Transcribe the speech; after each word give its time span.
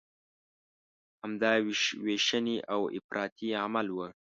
همدا 1.23 1.51
ویشنې 2.05 2.57
او 2.73 2.81
افراطي 2.97 3.49
عمل 3.63 3.87
و. 3.91 3.97